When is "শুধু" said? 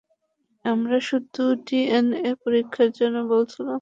1.09-1.43